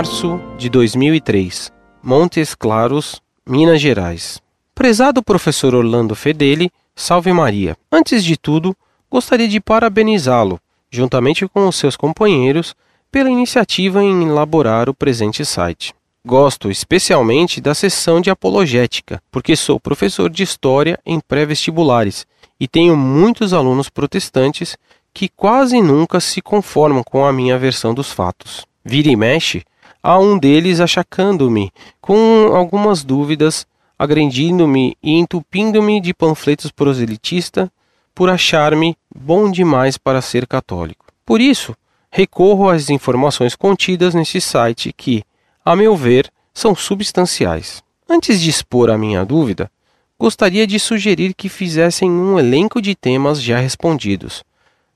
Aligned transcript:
março 0.00 0.40
de 0.56 0.70
2003, 0.70 1.70
Montes 2.02 2.54
Claros, 2.54 3.20
Minas 3.46 3.82
Gerais. 3.82 4.40
Prezado 4.74 5.22
professor 5.22 5.74
Orlando 5.74 6.14
Fedeli, 6.14 6.70
salve 6.96 7.30
Maria. 7.34 7.76
Antes 7.92 8.24
de 8.24 8.34
tudo, 8.38 8.74
gostaria 9.10 9.46
de 9.46 9.60
parabenizá-lo, 9.60 10.58
juntamente 10.90 11.46
com 11.46 11.68
os 11.68 11.76
seus 11.76 11.98
companheiros, 11.98 12.74
pela 13.12 13.28
iniciativa 13.28 14.02
em 14.02 14.26
elaborar 14.26 14.88
o 14.88 14.94
presente 14.94 15.44
site. 15.44 15.92
Gosto 16.26 16.70
especialmente 16.70 17.60
da 17.60 17.74
seção 17.74 18.22
de 18.22 18.30
apologética, 18.30 19.22
porque 19.30 19.54
sou 19.54 19.78
professor 19.78 20.30
de 20.30 20.42
história 20.42 20.98
em 21.04 21.20
pré-vestibulares 21.20 22.26
e 22.58 22.66
tenho 22.66 22.96
muitos 22.96 23.52
alunos 23.52 23.90
protestantes 23.90 24.78
que 25.12 25.28
quase 25.28 25.82
nunca 25.82 26.20
se 26.20 26.40
conformam 26.40 27.02
com 27.04 27.26
a 27.26 27.32
minha 27.34 27.58
versão 27.58 27.92
dos 27.92 28.10
fatos. 28.10 28.64
Vira 28.82 29.10
e 29.10 29.14
mexe, 29.16 29.62
há 30.02 30.18
um 30.18 30.38
deles 30.38 30.80
achacando-me 30.80 31.72
com 32.00 32.52
algumas 32.54 33.04
dúvidas, 33.04 33.66
agredindo-me 33.98 34.96
e 35.02 35.12
entupindo-me 35.12 36.00
de 36.00 36.14
panfletos 36.14 36.70
proselitistas 36.70 37.68
por 38.14 38.28
achar-me 38.28 38.96
bom 39.14 39.50
demais 39.50 39.96
para 39.96 40.20
ser 40.20 40.46
católico. 40.46 41.06
Por 41.24 41.40
isso, 41.40 41.76
recorro 42.10 42.68
às 42.68 42.90
informações 42.90 43.54
contidas 43.54 44.14
nesse 44.14 44.40
site 44.40 44.92
que, 44.92 45.22
a 45.64 45.76
meu 45.76 45.96
ver, 45.96 46.30
são 46.52 46.74
substanciais. 46.74 47.82
Antes 48.08 48.40
de 48.40 48.50
expor 48.50 48.90
a 48.90 48.98
minha 48.98 49.24
dúvida, 49.24 49.70
gostaria 50.18 50.66
de 50.66 50.78
sugerir 50.78 51.32
que 51.32 51.48
fizessem 51.48 52.10
um 52.10 52.38
elenco 52.38 52.82
de 52.82 52.94
temas 52.94 53.40
já 53.40 53.58
respondidos, 53.58 54.44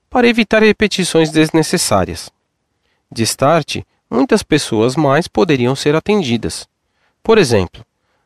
para 0.09 0.27
evitar 0.27 0.61
repetições 0.61 1.31
desnecessárias. 1.31 2.29
De 3.11 3.23
start, 3.23 3.77
muitas 4.09 4.43
pessoas 4.43 4.95
mais 4.95 5.27
poderiam 5.27 5.75
ser 5.75 5.95
atendidas. 5.95 6.67
Por 7.23 7.37
exemplo, 7.37 7.83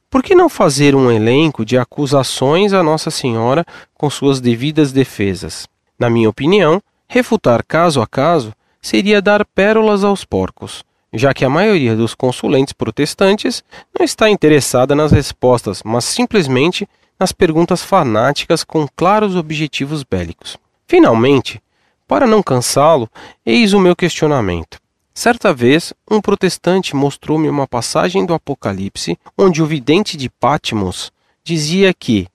por 0.09 0.23
que 0.23 0.33
não 0.33 0.49
fazer 0.49 0.95
um 0.95 1.11
elenco 1.11 1.63
de 1.63 1.77
acusações 1.77 2.73
a 2.73 2.81
Nossa 2.81 3.11
Senhora 3.11 3.65
com 3.93 4.09
suas 4.09 4.41
devidas 4.41 4.91
defesas? 4.91 5.67
Na 5.97 6.09
minha 6.09 6.29
opinião, 6.29 6.81
refutar 7.07 7.63
caso 7.63 8.01
a 8.01 8.07
caso 8.07 8.53
seria 8.81 9.21
dar 9.21 9.45
pérolas 9.45 10.03
aos 10.03 10.25
porcos, 10.25 10.83
já 11.13 11.33
que 11.33 11.45
a 11.45 11.49
maioria 11.49 11.95
dos 11.95 12.15
consulentes 12.15 12.73
protestantes 12.73 13.63
não 13.97 14.05
está 14.05 14.29
interessada 14.29 14.95
nas 14.95 15.11
respostas, 15.11 15.81
mas 15.83 16.05
simplesmente 16.05 16.87
nas 17.19 17.31
perguntas 17.31 17.83
fanáticas 17.83 18.63
com 18.63 18.87
claros 18.95 19.35
objetivos 19.35 20.03
bélicos. 20.03 20.57
Finalmente, 20.87 21.61
para 22.07 22.25
não 22.25 22.41
cansá-lo, 22.41 23.09
eis 23.45 23.73
o 23.73 23.79
meu 23.79 23.95
questionamento. 23.95 24.79
Certa 25.19 25.53
vez, 25.53 25.93
um 26.09 26.21
protestante 26.21 26.95
mostrou-me 26.95 27.49
uma 27.49 27.67
passagem 27.67 28.25
do 28.25 28.33
Apocalipse 28.33 29.19
onde 29.37 29.61
o 29.61 29.65
vidente 29.65 30.15
de 30.15 30.29
Patmos 30.29 31.11
dizia 31.43 31.93
que: 31.93 32.25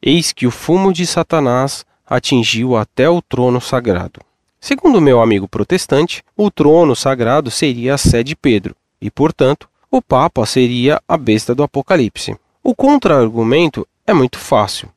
Eis 0.00 0.30
que 0.30 0.46
o 0.46 0.50
fumo 0.52 0.92
de 0.92 1.04
Satanás 1.04 1.84
atingiu 2.06 2.76
até 2.76 3.10
o 3.10 3.20
trono 3.20 3.60
sagrado. 3.60 4.20
Segundo 4.60 5.00
meu 5.00 5.20
amigo 5.20 5.48
protestante, 5.48 6.22
o 6.36 6.48
trono 6.48 6.94
sagrado 6.94 7.50
seria 7.50 7.94
a 7.94 7.98
sé 7.98 8.22
de 8.22 8.36
Pedro, 8.36 8.76
e, 9.00 9.10
portanto, 9.10 9.68
o 9.90 10.00
Papa 10.00 10.46
seria 10.46 11.02
a 11.08 11.16
besta 11.16 11.56
do 11.56 11.64
Apocalipse. 11.64 12.36
O 12.62 12.72
contra-argumento 12.72 13.84
é 14.06 14.14
muito 14.14 14.38
fácil. 14.38 14.88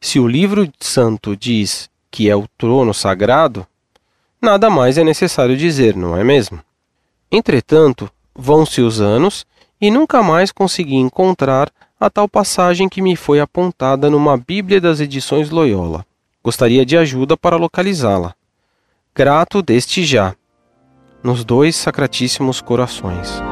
Se 0.00 0.20
o 0.20 0.28
livro 0.28 0.70
santo 0.78 1.36
diz 1.36 1.90
que 2.08 2.30
é 2.30 2.36
o 2.36 2.46
trono 2.56 2.94
sagrado, 2.94 3.66
nada 4.40 4.70
mais 4.70 4.96
é 4.96 5.02
necessário 5.02 5.56
dizer, 5.56 5.96
não 5.96 6.16
é 6.16 6.22
mesmo? 6.22 6.62
Entretanto, 7.30 8.10
vão-se 8.34 8.80
os 8.80 9.00
anos 9.00 9.46
e 9.80 9.90
nunca 9.90 10.22
mais 10.22 10.50
consegui 10.50 10.96
encontrar 10.96 11.70
a 12.00 12.08
tal 12.08 12.28
passagem 12.28 12.88
que 12.88 13.02
me 13.02 13.16
foi 13.16 13.40
apontada 13.40 14.08
numa 14.08 14.36
Bíblia 14.36 14.80
das 14.80 15.00
edições 15.00 15.50
Loyola. 15.50 16.04
Gostaria 16.42 16.86
de 16.86 16.96
ajuda 16.96 17.36
para 17.36 17.56
localizá-la 17.56 18.34
grato 19.18 19.60
deste 19.60 20.04
já, 20.04 20.32
nos 21.24 21.42
dois 21.42 21.74
sacratíssimos 21.74 22.60
corações. 22.60 23.42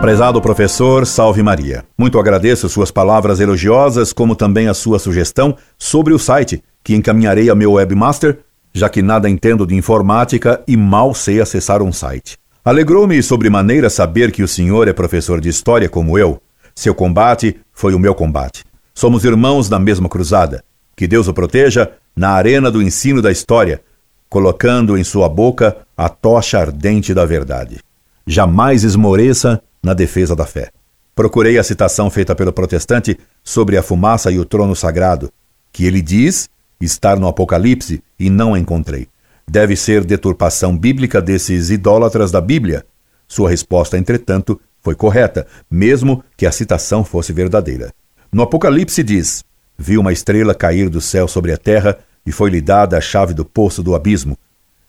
Prezado 0.00 0.40
professor, 0.40 1.06
salve 1.06 1.42
Maria. 1.42 1.84
Muito 1.98 2.16
agradeço 2.16 2.68
suas 2.68 2.92
palavras 2.92 3.40
elogiosas, 3.40 4.12
como 4.12 4.36
também 4.36 4.68
a 4.68 4.74
sua 4.74 5.00
sugestão 5.00 5.56
sobre 5.76 6.14
o 6.14 6.18
site, 6.20 6.62
que 6.84 6.94
encaminharei 6.94 7.50
ao 7.50 7.56
meu 7.56 7.72
webmaster, 7.72 8.38
já 8.74 8.88
que 8.88 9.00
nada 9.00 9.30
entendo 9.30 9.64
de 9.64 9.76
informática 9.76 10.60
e 10.66 10.76
mal 10.76 11.14
sei 11.14 11.40
acessar 11.40 11.80
um 11.80 11.92
site. 11.92 12.36
Alegrou-me 12.64 13.22
sobremaneira 13.22 13.88
saber 13.88 14.32
que 14.32 14.42
o 14.42 14.48
senhor 14.48 14.88
é 14.88 14.92
professor 14.92 15.40
de 15.40 15.48
história 15.48 15.88
como 15.88 16.18
eu. 16.18 16.42
Seu 16.74 16.94
combate 16.94 17.60
foi 17.72 17.94
o 17.94 17.98
meu 17.98 18.14
combate. 18.14 18.64
Somos 18.92 19.24
irmãos 19.24 19.70
na 19.70 19.78
mesma 19.78 20.08
cruzada. 20.08 20.64
Que 20.96 21.06
Deus 21.06 21.28
o 21.28 21.34
proteja 21.34 21.92
na 22.16 22.30
arena 22.30 22.70
do 22.70 22.82
ensino 22.82 23.20
da 23.20 23.30
história, 23.30 23.80
colocando 24.28 24.96
em 24.96 25.04
sua 25.04 25.28
boca 25.28 25.76
a 25.96 26.08
tocha 26.08 26.58
ardente 26.58 27.12
da 27.14 27.24
verdade. 27.24 27.78
Jamais 28.26 28.82
esmoreça 28.82 29.62
na 29.82 29.94
defesa 29.94 30.34
da 30.34 30.46
fé. 30.46 30.70
Procurei 31.14 31.58
a 31.58 31.62
citação 31.62 32.10
feita 32.10 32.34
pelo 32.34 32.52
protestante 32.52 33.18
sobre 33.42 33.76
a 33.76 33.82
fumaça 33.82 34.32
e 34.32 34.38
o 34.38 34.44
trono 34.44 34.74
sagrado, 34.74 35.30
que 35.72 35.84
ele 35.84 36.00
diz 36.00 36.48
estar 36.80 37.18
no 37.18 37.28
Apocalipse 37.28 38.02
e 38.18 38.28
não 38.30 38.56
encontrei. 38.56 39.08
Deve 39.48 39.76
ser 39.76 40.04
deturpação 40.04 40.76
bíblica 40.76 41.20
desses 41.20 41.70
idólatras 41.70 42.30
da 42.30 42.40
Bíblia. 42.40 42.84
Sua 43.28 43.50
resposta, 43.50 43.98
entretanto, 43.98 44.60
foi 44.80 44.94
correta, 44.94 45.46
mesmo 45.70 46.22
que 46.36 46.46
a 46.46 46.52
citação 46.52 47.04
fosse 47.04 47.32
verdadeira. 47.32 47.92
No 48.32 48.42
Apocalipse 48.42 49.02
diz: 49.02 49.44
Viu 49.76 50.00
uma 50.00 50.12
estrela 50.12 50.54
cair 50.54 50.88
do 50.88 51.00
céu 51.00 51.26
sobre 51.26 51.52
a 51.52 51.56
terra 51.56 51.98
e 52.26 52.32
foi-lhe 52.32 52.60
dada 52.60 52.96
a 52.96 53.00
chave 53.00 53.34
do 53.34 53.44
poço 53.44 53.82
do 53.82 53.94
abismo. 53.94 54.36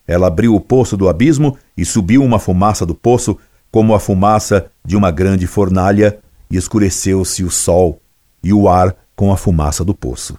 Ela 0.06 0.28
abriu 0.28 0.54
o 0.54 0.60
poço 0.60 0.96
do 0.96 1.08
abismo 1.08 1.56
e 1.76 1.84
subiu 1.84 2.22
uma 2.22 2.38
fumaça 2.38 2.86
do 2.86 2.94
poço, 2.94 3.36
como 3.70 3.94
a 3.94 4.00
fumaça 4.00 4.66
de 4.84 4.96
uma 4.96 5.10
grande 5.10 5.46
fornalha, 5.46 6.18
e 6.50 6.56
escureceu-se 6.56 7.42
o 7.42 7.50
sol 7.50 8.00
e 8.42 8.52
o 8.52 8.68
ar 8.68 8.94
com 9.16 9.32
a 9.32 9.36
fumaça 9.36 9.84
do 9.84 9.94
poço. 9.94 10.36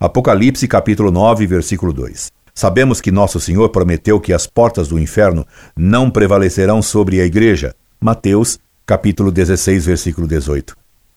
Apocalipse 0.00 0.68
capítulo 0.68 1.10
9, 1.10 1.44
versículo 1.44 1.92
2. 1.92 2.30
Sabemos 2.54 3.00
que 3.00 3.10
nosso 3.10 3.40
Senhor 3.40 3.68
prometeu 3.70 4.20
que 4.20 4.32
as 4.32 4.46
portas 4.46 4.86
do 4.86 4.96
inferno 4.96 5.44
não 5.76 6.08
prevalecerão 6.08 6.80
sobre 6.80 7.20
a 7.20 7.24
igreja. 7.24 7.74
Mateus 8.00 8.60
capítulo 8.86 9.32
16, 9.32 9.86
versículo 9.86 10.28
18. 10.28 10.76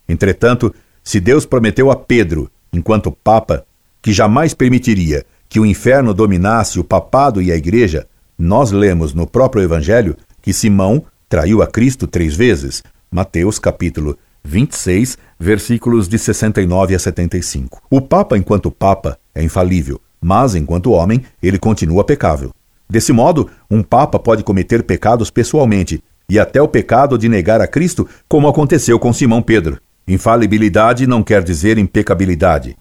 Entretanto, 0.09 0.73
se 1.03 1.19
Deus 1.19 1.45
prometeu 1.45 1.91
a 1.91 1.95
Pedro 1.95 2.49
enquanto 2.73 3.11
Papa, 3.11 3.63
que 4.01 4.11
jamais 4.11 4.55
permitiria 4.55 5.27
que 5.47 5.59
o 5.59 5.65
inferno 5.65 6.11
dominasse 6.11 6.79
o 6.79 6.83
papado 6.83 7.39
e 7.39 7.51
a 7.51 7.55
igreja, 7.55 8.07
nós 8.35 8.71
lemos 8.71 9.13
no 9.13 9.27
próprio 9.27 9.61
Evangelho 9.61 10.17
que 10.41 10.51
Simão 10.51 11.03
traiu 11.29 11.61
a 11.61 11.67
Cristo 11.67 12.07
três 12.07 12.35
vezes. 12.35 12.81
Mateus 13.11 13.59
capítulo 13.59 14.17
26, 14.43 15.17
versículos 15.39 16.07
de 16.07 16.17
69 16.17 16.95
a 16.95 16.99
75. 16.99 17.81
O 17.89 18.01
Papa, 18.01 18.37
enquanto 18.37 18.71
Papa, 18.71 19.17
é 19.33 19.43
infalível, 19.43 19.99
mas 20.19 20.55
enquanto 20.55 20.91
homem, 20.91 21.23
ele 21.41 21.57
continua 21.57 22.03
pecável. 22.03 22.51
Desse 22.89 23.13
modo, 23.13 23.49
um 23.69 23.81
Papa 23.81 24.19
pode 24.19 24.43
cometer 24.43 24.83
pecados 24.83 25.29
pessoalmente, 25.29 26.03
e 26.29 26.39
até 26.39 26.61
o 26.61 26.67
pecado 26.67 27.17
de 27.17 27.27
negar 27.27 27.61
a 27.61 27.67
Cristo, 27.67 28.07
como 28.27 28.47
aconteceu 28.47 28.97
com 28.97 29.11
Simão 29.11 29.41
Pedro. 29.41 29.79
Infalibilidade 30.07 31.05
não 31.05 31.23
quer 31.23 31.43
dizer 31.43 31.77
impecabilidade. 31.77 32.75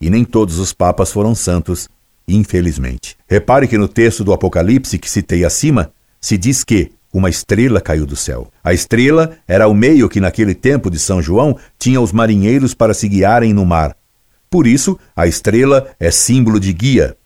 E 0.00 0.10
nem 0.10 0.24
todos 0.24 0.58
os 0.58 0.72
papas 0.72 1.12
foram 1.12 1.34
santos, 1.34 1.88
infelizmente. 2.26 3.16
Repare 3.28 3.68
que 3.68 3.78
no 3.78 3.88
texto 3.88 4.24
do 4.24 4.32
Apocalipse 4.32 4.98
que 4.98 5.10
citei 5.10 5.44
acima, 5.44 5.90
se 6.20 6.36
diz 6.36 6.64
que 6.64 6.90
uma 7.16 7.30
estrela 7.30 7.80
caiu 7.80 8.04
do 8.04 8.14
céu. 8.14 8.52
A 8.62 8.74
estrela 8.74 9.38
era 9.48 9.66
o 9.66 9.74
meio 9.74 10.06
que 10.06 10.20
naquele 10.20 10.54
tempo 10.54 10.90
de 10.90 10.98
São 10.98 11.22
João 11.22 11.56
tinha 11.78 11.98
os 11.98 12.12
marinheiros 12.12 12.74
para 12.74 12.92
se 12.92 13.08
guiarem 13.08 13.54
no 13.54 13.64
mar. 13.64 13.96
Por 14.50 14.66
isso, 14.66 14.98
a 15.16 15.26
estrela 15.26 15.88
é 15.98 16.10
símbolo 16.10 16.60
de 16.60 16.74
guia. 16.74 17.16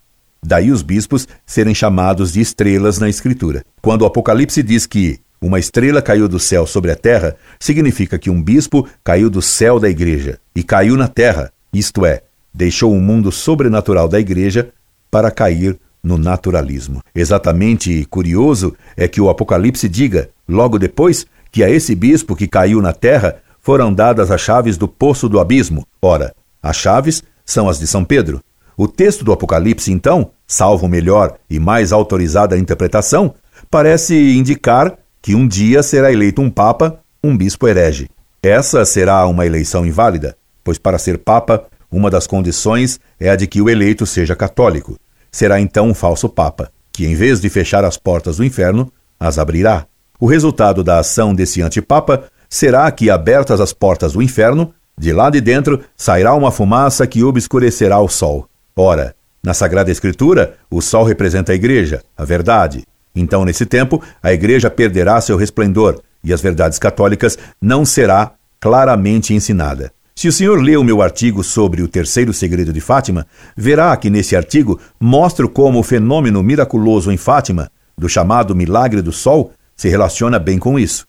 Daí 0.41 0.71
os 0.71 0.83
bispos 0.83 1.27
serem 1.45 1.75
chamados 1.75 2.33
de 2.33 2.41
estrelas 2.41 3.01
na 3.01 3.09
Escritura. 3.09 3.65
Quando 3.83 4.03
o 4.03 4.07
Apocalipse 4.07 4.63
diz 4.63 4.87
que 4.87 5.19
uma 5.43 5.59
estrela 5.59 6.01
caiu 6.01 6.29
do 6.29 6.39
céu 6.39 6.69
sobre 6.69 6.93
a 6.93 6.97
terra, 6.97 7.35
significa 7.59 8.17
que 8.17 8.31
um 8.31 8.41
bispo 8.41 8.89
caiu 9.03 9.29
do 9.29 9.43
céu 9.43 9.81
da 9.81 9.89
igreja 9.89 10.39
e 10.55 10.63
caiu 10.63 10.97
na 10.97 11.09
terra, 11.09 11.53
isto 11.73 12.07
é, 12.07 12.23
deixou 12.55 12.93
o 12.93 13.01
mundo 13.01 13.33
sobrenatural 13.33 14.09
da 14.09 14.21
igreja 14.21 14.69
para 15.11 15.33
cair 15.33 15.79
no 16.03 16.19
naturalismo. 16.19 17.03
Exatamente 17.15 18.05
curioso 18.07 18.75
é 18.97 19.07
que 19.07 19.21
o 19.21 19.29
Apocalipse 19.29 19.89
diga, 19.89 20.31
logo 20.49 20.79
depois, 20.79 21.27
que 21.51 21.63
a 21.63 21.71
esse 21.71 21.95
bispo 21.95 22.37
que 22.37 22.47
caiu 22.47 22.81
na 22.81 22.93
terra 22.93 23.37
foram 23.61 23.93
dadas 23.93 24.31
as 24.31 24.41
chaves 24.41 24.77
do 24.77 24.89
poço 24.89 25.29
do 25.29 25.39
abismo. 25.39 25.87
Ora, 26.01 26.35
as 26.63 26.77
chaves 26.77 27.23
são 27.45 27.69
as 27.69 27.79
de 27.79 27.87
São 27.87 28.05
Pedro. 28.05 28.41
O 28.77 28.89
texto 28.89 29.25
do 29.25 29.33
Apocalipse, 29.33 29.93
então, 29.93 30.31
salvo 30.47 30.89
melhor 30.89 31.37
e 31.51 31.59
mais 31.59 31.93
autorizada 31.93 32.57
interpretação, 32.57 33.35
parece 33.71 34.15
indicar 34.37 34.97
que 35.21 35.35
um 35.35 35.47
dia 35.47 35.83
será 35.83 36.11
eleito 36.11 36.41
um 36.41 36.51
papa, 36.51 36.99
um 37.23 37.37
bispo 37.37 37.69
herege. 37.69 38.09
Essa 38.43 38.87
será 38.87 39.27
uma 39.27 39.45
eleição 39.45 39.85
inválida, 39.85 40.35
pois 40.65 40.79
para 40.79 40.99
ser 40.99 41.19
papa, 41.19 41.67
uma 41.93 42.09
das 42.09 42.27
condições 42.27 42.99
é 43.19 43.29
a 43.29 43.37
de 43.37 43.47
que 43.47 43.61
o 43.61 43.69
eleito 43.69 44.07
seja 44.07 44.35
católico. 44.35 44.97
Será 45.31 45.61
então 45.61 45.89
um 45.89 45.95
falso 45.95 46.29
papa, 46.29 46.71
que 46.93 47.07
em 47.07 47.15
vez 47.15 47.41
de 47.41 47.49
fechar 47.49 47.85
as 47.85 47.97
portas 47.97 48.37
do 48.37 48.45
inferno, 48.45 48.93
as 49.19 49.39
abrirá. 49.39 49.87
O 50.19 50.27
resultado 50.27 50.83
da 50.83 50.99
ação 50.99 51.35
desse 51.35 51.63
antipapa 51.63 52.25
será 52.49 52.91
que, 52.91 53.09
abertas 53.09 53.61
as 53.61 53.73
portas 53.73 54.13
do 54.13 54.23
inferno, 54.23 54.75
de 54.99 55.13
lá 55.13 55.31
de 55.31 55.41
dentro 55.41 55.81
sairá 55.97 56.35
uma 56.35 56.51
fumaça 56.51 57.07
que 57.07 57.25
obscurecerá 57.25 57.99
o 58.01 58.09
sol. 58.09 58.47
Ora, 58.77 59.15
na 59.43 59.55
Sagrada 59.55 59.91
Escritura, 59.91 60.59
o 60.71 60.83
sol 60.83 61.05
representa 61.05 61.53
a 61.53 61.55
igreja, 61.55 62.03
a 62.17 62.25
verdade. 62.25 62.85
Então, 63.15 63.45
nesse 63.45 63.65
tempo, 63.65 64.03
a 64.23 64.33
igreja 64.33 64.71
perderá 64.71 65.21
seu 65.21 65.37
resplendor 65.37 66.03
e 66.23 66.33
as 66.33 66.41
verdades 66.41 66.79
católicas 66.79 67.39
não 67.61 67.85
será 67.85 68.33
claramente 68.61 69.33
ensinada. 69.33 69.91
Se 70.21 70.29
o 70.29 70.33
senhor 70.33 70.61
lê 70.61 70.77
o 70.77 70.85
meu 70.85 71.01
artigo 71.01 71.43
sobre 71.43 71.81
o 71.81 71.89
terceiro 71.89 72.31
segredo 72.35 72.75
de 72.75 72.81
Fátima, 72.83 73.27
verá 73.57 73.97
que 73.97 74.11
nesse 74.11 74.37
artigo 74.37 74.79
mostro 75.01 75.49
como 75.49 75.79
o 75.79 75.83
fenômeno 75.83 76.43
miraculoso 76.43 77.11
em 77.11 77.17
Fátima, 77.17 77.73
do 77.97 78.07
chamado 78.07 78.55
milagre 78.55 79.01
do 79.01 79.13
sol, 79.13 79.55
se 79.75 79.89
relaciona 79.89 80.39
bem 80.39 80.59
com 80.59 80.79
isso. 80.79 81.07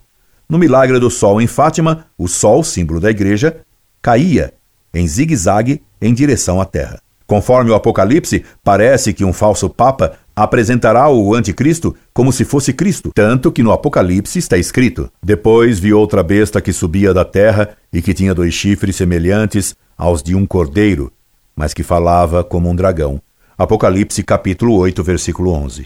No 0.47 0.57
milagre 0.57 0.97
do 0.97 1.09
sol 1.09 1.41
em 1.41 1.45
Fátima, 1.45 2.05
o 2.17 2.25
sol, 2.25 2.63
símbolo 2.63 3.01
da 3.01 3.11
igreja, 3.11 3.57
caía 4.01 4.53
em 4.93 5.05
zigue-zague 5.05 5.83
em 6.01 6.13
direção 6.13 6.61
à 6.61 6.63
terra. 6.63 7.01
Conforme 7.27 7.69
o 7.69 7.75
Apocalipse, 7.75 8.45
parece 8.63 9.11
que 9.11 9.25
um 9.25 9.33
falso 9.33 9.69
papa 9.69 10.13
apresentará 10.43 11.09
o 11.09 11.33
anticristo 11.35 11.95
como 12.13 12.31
se 12.31 12.43
fosse 12.43 12.73
Cristo, 12.73 13.11
tanto 13.13 13.51
que 13.51 13.63
no 13.63 13.71
Apocalipse 13.71 14.39
está 14.39 14.57
escrito: 14.57 15.11
Depois 15.21 15.79
vi 15.79 15.93
outra 15.93 16.23
besta 16.23 16.61
que 16.61 16.73
subia 16.73 17.13
da 17.13 17.25
terra 17.25 17.69
e 17.91 18.01
que 18.01 18.13
tinha 18.13 18.33
dois 18.33 18.53
chifres 18.53 18.95
semelhantes 18.95 19.75
aos 19.97 20.23
de 20.23 20.35
um 20.35 20.45
cordeiro, 20.45 21.11
mas 21.55 21.73
que 21.73 21.83
falava 21.83 22.43
como 22.43 22.69
um 22.69 22.75
dragão. 22.75 23.21
Apocalipse 23.57 24.23
capítulo 24.23 24.75
8, 24.75 25.03
versículo 25.03 25.51
11. 25.51 25.85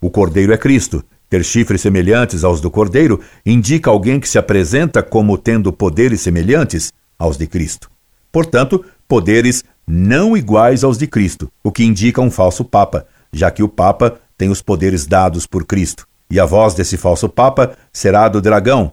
O 0.00 0.10
cordeiro 0.10 0.52
é 0.52 0.58
Cristo. 0.58 1.04
Ter 1.30 1.44
chifres 1.44 1.80
semelhantes 1.80 2.44
aos 2.44 2.60
do 2.60 2.70
cordeiro 2.70 3.20
indica 3.46 3.88
alguém 3.88 4.20
que 4.20 4.28
se 4.28 4.36
apresenta 4.38 5.02
como 5.02 5.38
tendo 5.38 5.72
poderes 5.72 6.20
semelhantes 6.20 6.92
aos 7.18 7.38
de 7.38 7.46
Cristo. 7.46 7.90
Portanto, 8.30 8.84
poderes 9.08 9.64
não 9.86 10.36
iguais 10.36 10.84
aos 10.84 10.98
de 10.98 11.06
Cristo, 11.06 11.50
o 11.62 11.70
que 11.70 11.84
indica 11.84 12.20
um 12.20 12.30
falso 12.30 12.64
papa, 12.64 13.06
já 13.32 13.50
que 13.50 13.62
o 13.62 13.68
papa 13.68 14.20
tem 14.36 14.48
os 14.48 14.62
poderes 14.62 15.06
dados 15.06 15.46
por 15.46 15.64
Cristo. 15.64 16.06
E 16.30 16.40
a 16.40 16.44
voz 16.44 16.74
desse 16.74 16.96
falso 16.96 17.28
papa 17.28 17.76
será 17.92 18.28
do 18.28 18.40
dragão, 18.40 18.92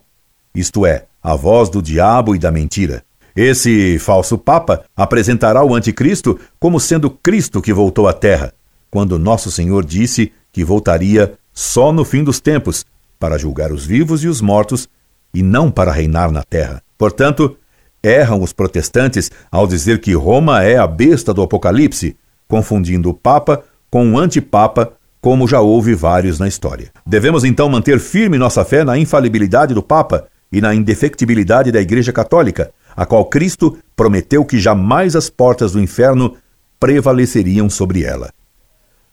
isto 0.54 0.86
é, 0.86 1.06
a 1.22 1.36
voz 1.36 1.70
do 1.70 1.82
diabo 1.82 2.36
e 2.36 2.40
da 2.40 2.52
mentira. 2.52 3.04
Esse 3.36 3.98
falso 4.00 4.38
papa 4.38 4.84
apresentará 4.96 5.64
o 5.64 5.74
anticristo 5.74 6.40
como 6.60 6.80
sendo 6.80 7.10
Cristo 7.10 7.62
que 7.62 7.72
voltou 7.72 8.08
à 8.08 8.14
terra, 8.14 8.54
quando 8.92 9.20
nosso 9.20 9.52
Senhor 9.52 9.86
disse 9.86 10.32
que 10.52 10.64
voltaria 10.64 11.34
só 11.54 11.92
no 11.92 12.04
fim 12.04 12.24
dos 12.24 12.40
tempos, 12.40 12.86
para 13.20 13.38
julgar 13.38 13.72
os 13.72 13.86
vivos 13.86 14.24
e 14.24 14.28
os 14.28 14.42
mortos, 14.42 14.90
e 15.34 15.44
não 15.44 15.70
para 15.70 15.92
reinar 15.92 16.32
na 16.32 16.44
terra. 16.44 16.82
Portanto, 16.98 17.58
Erram 18.02 18.42
os 18.42 18.54
protestantes 18.54 19.30
ao 19.52 19.68
dizer 19.68 20.00
que 20.00 20.14
Roma 20.14 20.64
é 20.64 20.78
a 20.78 20.88
besta 20.88 21.34
do 21.34 21.42
Apocalipse, 21.42 22.16
confundindo 22.48 23.10
o 23.10 23.14
Papa 23.14 23.64
com 23.90 24.12
o 24.12 24.18
antipapa, 24.18 24.94
como 25.22 25.48
já 25.48 25.60
houve 25.60 25.94
vários 25.94 26.40
na 26.40 26.48
história. 26.48 26.92
Devemos 27.06 27.44
então 27.44 27.70
manter 27.70 28.00
firme 28.00 28.38
nossa 28.38 28.64
fé 28.64 28.84
na 28.84 28.98
infalibilidade 28.98 29.74
do 29.74 29.84
Papa 29.84 30.28
e 30.52 30.62
na 30.62 30.74
indefectibilidade 30.74 31.72
da 31.72 31.82
Igreja 31.82 32.12
Católica, 32.12 32.72
a 32.96 33.06
qual 33.06 33.26
Cristo 33.26 33.78
prometeu 33.96 34.46
que 34.46 34.60
jamais 34.60 35.16
as 35.16 35.30
portas 35.30 35.74
do 35.74 35.82
inferno 35.82 36.36
prevaleceriam 36.80 37.70
sobre 37.70 38.04
ela. 38.04 38.32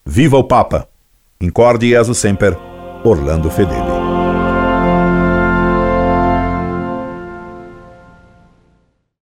Viva 0.04 0.36
o 0.36 0.44
Papa! 0.44 0.88
Incorde 1.40 1.90
Jesus 1.90 2.18
Semper, 2.18 2.56
Orlando 3.04 3.50
Fedeli. 3.50 3.95